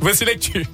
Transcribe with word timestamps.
Voici 0.00 0.24
l'actu. 0.24 0.66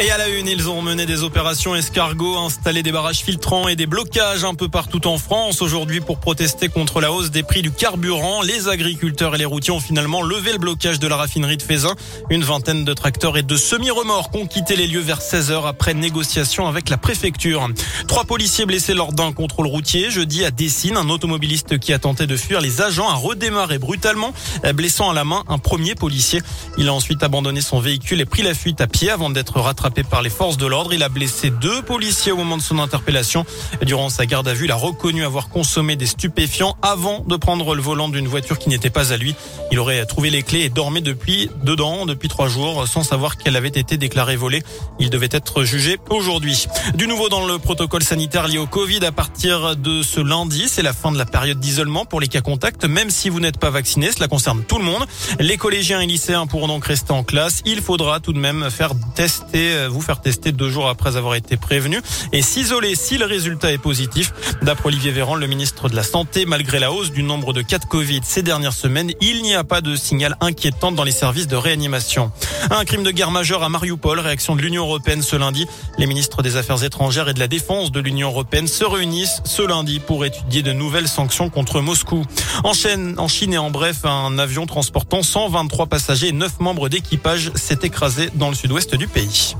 Et 0.00 0.10
à 0.10 0.18
la 0.18 0.28
une, 0.28 0.48
ils 0.48 0.68
ont 0.68 0.82
mené 0.82 1.06
des 1.06 1.22
opérations 1.22 1.76
escargots, 1.76 2.36
installé 2.36 2.82
des 2.82 2.90
barrages 2.90 3.20
filtrants 3.20 3.68
et 3.68 3.76
des 3.76 3.86
blocages 3.86 4.42
un 4.42 4.54
peu 4.54 4.68
partout 4.68 5.06
en 5.06 5.18
France 5.18 5.62
aujourd'hui 5.62 6.00
pour 6.00 6.18
protester 6.18 6.68
contre 6.68 7.00
la 7.00 7.12
hausse 7.12 7.30
des 7.30 7.44
prix 7.44 7.62
du 7.62 7.70
carburant. 7.70 8.42
Les 8.42 8.68
agriculteurs 8.68 9.36
et 9.36 9.38
les 9.38 9.44
routiers 9.44 9.72
ont 9.72 9.78
finalement 9.78 10.22
levé 10.22 10.50
le 10.50 10.58
blocage 10.58 10.98
de 10.98 11.06
la 11.06 11.16
raffinerie 11.16 11.58
de 11.58 11.62
Fézin. 11.62 11.94
Une 12.28 12.42
vingtaine 12.42 12.84
de 12.84 12.92
tracteurs 12.92 13.38
et 13.38 13.44
de 13.44 13.56
semi-remorques 13.56 14.34
ont 14.34 14.46
quitté 14.46 14.74
les 14.74 14.88
lieux 14.88 15.00
vers 15.00 15.22
16 15.22 15.52
heures 15.52 15.66
après 15.66 15.94
négociation 15.94 16.66
avec 16.66 16.88
la 16.88 16.96
préfecture. 16.96 17.68
Trois 18.08 18.24
policiers 18.24 18.66
blessés 18.66 18.94
lors 18.94 19.12
d'un 19.12 19.32
contrôle 19.32 19.68
routier. 19.68 20.10
Jeudi 20.10 20.44
à 20.44 20.50
Dessine, 20.50 20.96
un 20.96 21.08
automobiliste 21.08 21.78
qui 21.78 21.92
a 21.92 22.00
tenté 22.00 22.26
de 22.26 22.36
fuir 22.36 22.60
les 22.60 22.82
agents 22.82 23.08
a 23.08 23.14
redémarré 23.14 23.78
brutalement, 23.78 24.34
blessant 24.74 25.08
à 25.08 25.14
la 25.14 25.24
main 25.24 25.44
un 25.46 25.58
premier 25.58 25.94
policier. 25.94 26.42
Il 26.78 26.88
a 26.88 26.92
ensuite 26.92 27.22
abandonné 27.22 27.60
son 27.60 27.78
véhicule 27.78 28.20
et 28.20 28.26
pris 28.26 28.42
la 28.42 28.54
fuite 28.54 28.80
à 28.80 28.88
pied 28.88 29.08
avant 29.08 29.30
d'être 29.30 29.60
rattrapé 29.60 29.83
Attrapé 29.84 30.02
par 30.02 30.22
les 30.22 30.30
forces 30.30 30.56
de 30.56 30.64
l'ordre. 30.64 30.94
Il 30.94 31.02
a 31.02 31.10
blessé 31.10 31.50
deux 31.50 31.82
policiers 31.82 32.32
au 32.32 32.38
moment 32.38 32.56
de 32.56 32.62
son 32.62 32.78
interpellation. 32.78 33.44
Durant 33.82 34.08
sa 34.08 34.24
garde 34.24 34.48
à 34.48 34.54
vue, 34.54 34.64
il 34.64 34.70
a 34.70 34.76
reconnu 34.76 35.26
avoir 35.26 35.50
consommé 35.50 35.94
des 35.94 36.06
stupéfiants 36.06 36.74
avant 36.80 37.20
de 37.20 37.36
prendre 37.36 37.74
le 37.74 37.82
volant 37.82 38.08
d'une 38.08 38.26
voiture 38.26 38.58
qui 38.58 38.70
n'était 38.70 38.88
pas 38.88 39.12
à 39.12 39.18
lui. 39.18 39.34
Il 39.70 39.78
aurait 39.78 40.06
trouvé 40.06 40.30
les 40.30 40.42
clés 40.42 40.60
et 40.60 40.70
dormait 40.70 41.02
depuis 41.02 41.50
dedans 41.64 42.06
depuis 42.06 42.30
trois 42.30 42.48
jours 42.48 42.88
sans 42.88 43.02
savoir 43.02 43.36
qu'elle 43.36 43.56
avait 43.56 43.68
été 43.68 43.98
déclarée 43.98 44.36
volée. 44.36 44.62
Il 45.00 45.10
devait 45.10 45.28
être 45.30 45.64
jugé 45.64 45.98
aujourd'hui. 46.08 46.66
Du 46.94 47.06
nouveau 47.06 47.28
dans 47.28 47.44
le 47.44 47.58
protocole 47.58 48.04
sanitaire 48.04 48.48
lié 48.48 48.56
au 48.56 48.66
Covid 48.66 49.04
à 49.04 49.12
partir 49.12 49.76
de 49.76 50.00
ce 50.00 50.20
lundi, 50.20 50.64
c'est 50.66 50.80
la 50.80 50.94
fin 50.94 51.12
de 51.12 51.18
la 51.18 51.26
période 51.26 51.60
d'isolement 51.60 52.06
pour 52.06 52.22
les 52.22 52.28
cas 52.28 52.40
contacts, 52.40 52.86
même 52.86 53.10
si 53.10 53.28
vous 53.28 53.40
n'êtes 53.40 53.58
pas 53.58 53.68
vacciné. 53.68 54.12
Cela 54.12 54.28
concerne 54.28 54.64
tout 54.64 54.78
le 54.78 54.84
monde. 54.84 55.04
Les 55.40 55.58
collégiens 55.58 56.00
et 56.00 56.06
lycéens 56.06 56.46
pourront 56.46 56.68
donc 56.68 56.86
rester 56.86 57.12
en 57.12 57.22
classe. 57.22 57.60
Il 57.66 57.82
faudra 57.82 58.20
tout 58.20 58.32
de 58.32 58.38
même 58.38 58.70
faire 58.70 58.92
tester 59.14 59.73
euh, 59.74 59.88
vous 59.88 60.00
faire 60.00 60.20
tester 60.20 60.52
deux 60.52 60.70
jours 60.70 60.88
après 60.88 61.16
avoir 61.16 61.34
été 61.34 61.56
prévenu 61.56 62.00
et 62.32 62.42
s'isoler 62.42 62.94
si 62.94 63.18
le 63.18 63.26
résultat 63.26 63.72
est 63.72 63.78
positif. 63.78 64.32
D'après 64.62 64.88
Olivier 64.88 65.10
Véran, 65.10 65.34
le 65.34 65.46
ministre 65.46 65.88
de 65.88 65.96
la 65.96 66.02
Santé, 66.02 66.46
malgré 66.46 66.78
la 66.78 66.92
hausse 66.92 67.12
du 67.12 67.22
nombre 67.22 67.52
de 67.52 67.62
cas 67.62 67.78
de 67.78 67.84
Covid 67.84 68.20
ces 68.24 68.42
dernières 68.42 68.72
semaines, 68.72 69.12
il 69.20 69.42
n'y 69.42 69.54
a 69.54 69.64
pas 69.64 69.80
de 69.80 69.96
signal 69.96 70.36
inquiétant 70.40 70.92
dans 70.92 71.04
les 71.04 71.12
services 71.12 71.46
de 71.46 71.56
réanimation. 71.56 72.32
Un 72.70 72.84
crime 72.84 73.02
de 73.02 73.10
guerre 73.10 73.30
majeur 73.30 73.62
à 73.62 73.68
Mariupol, 73.68 74.20
réaction 74.20 74.56
de 74.56 74.62
l'Union 74.62 74.84
européenne 74.84 75.22
ce 75.22 75.36
lundi. 75.36 75.66
Les 75.98 76.06
ministres 76.06 76.42
des 76.42 76.56
Affaires 76.56 76.82
étrangères 76.82 77.28
et 77.28 77.34
de 77.34 77.40
la 77.40 77.48
Défense 77.48 77.92
de 77.92 78.00
l'Union 78.00 78.28
européenne 78.28 78.68
se 78.68 78.84
réunissent 78.84 79.42
ce 79.44 79.62
lundi 79.62 80.00
pour 80.00 80.24
étudier 80.24 80.62
de 80.62 80.72
nouvelles 80.72 81.08
sanctions 81.08 81.50
contre 81.50 81.80
Moscou. 81.80 82.24
En, 82.62 82.72
Chine, 82.72 83.14
en 83.18 83.28
Chine 83.28 83.52
et 83.52 83.58
en 83.58 83.70
bref, 83.70 84.04
un 84.04 84.38
avion 84.38 84.66
transportant 84.66 85.22
123 85.22 85.86
passagers 85.86 86.28
et 86.28 86.32
9 86.32 86.60
membres 86.60 86.88
d'équipage 86.88 87.50
s'est 87.54 87.78
écrasé 87.82 88.30
dans 88.34 88.48
le 88.48 88.54
sud-ouest 88.54 88.94
du 88.94 89.08
pays. 89.08 89.54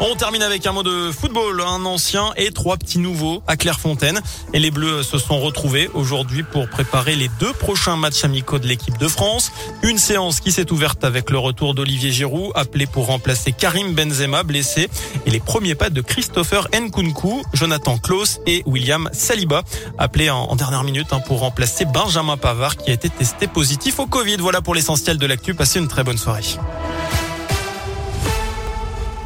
On 0.00 0.16
termine 0.16 0.42
avec 0.42 0.66
un 0.66 0.72
mot 0.72 0.82
de 0.82 1.12
football, 1.12 1.60
un 1.60 1.84
ancien 1.84 2.32
et 2.36 2.50
trois 2.50 2.76
petits 2.76 2.98
nouveaux 2.98 3.42
à 3.46 3.56
Clairefontaine. 3.56 4.20
Et 4.52 4.58
les 4.58 4.70
Bleus 4.70 5.04
se 5.04 5.18
sont 5.18 5.38
retrouvés 5.38 5.88
aujourd'hui 5.94 6.42
pour 6.42 6.68
préparer 6.68 7.14
les 7.14 7.28
deux 7.38 7.52
prochains 7.52 7.96
matchs 7.96 8.24
amicaux 8.24 8.58
de 8.58 8.66
l'équipe 8.66 8.98
de 8.98 9.06
France. 9.06 9.52
Une 9.82 9.98
séance 9.98 10.40
qui 10.40 10.50
s'est 10.50 10.72
ouverte 10.72 11.04
avec 11.04 11.30
le 11.30 11.38
retour 11.38 11.74
d'Olivier 11.74 12.10
Giroud, 12.10 12.50
appelé 12.54 12.86
pour 12.86 13.06
remplacer 13.06 13.52
Karim 13.52 13.94
Benzema, 13.94 14.42
blessé, 14.42 14.88
et 15.26 15.30
les 15.30 15.40
premiers 15.40 15.76
pas 15.76 15.90
de 15.90 16.00
Christopher 16.00 16.68
Nkunku, 16.74 17.42
Jonathan 17.52 17.96
Klaus 17.96 18.40
et 18.46 18.62
William 18.66 19.08
Saliba, 19.12 19.62
appelés 19.96 20.28
en, 20.28 20.54
dernière 20.56 20.84
minute 20.84 21.12
hein, 21.12 21.20
pour 21.20 21.38
remplacer 21.38 21.84
Benjamin 21.84 22.36
Pavard 22.36 22.76
qui 22.76 22.90
a 22.90 22.94
été 22.94 23.08
testé 23.08 23.46
positif 23.46 24.00
au 24.00 24.06
Covid. 24.06 24.36
Voilà 24.38 24.60
pour 24.60 24.74
l'essentiel 24.74 25.18
de 25.18 25.26
l'actu. 25.26 25.54
Passez 25.54 25.78
une 25.78 25.88
très 25.88 26.02
bonne 26.02 26.18
soirée. 26.18 26.42